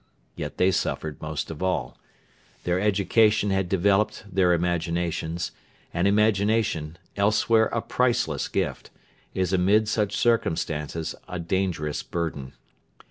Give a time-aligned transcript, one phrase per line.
[0.35, 1.95] Yet they suffered most of all.
[2.63, 5.51] Their education had developed their imaginations;
[5.93, 8.89] and imagination, elsewhere a priceless gift,
[9.35, 12.53] is amid such circumstances a dangerous burden.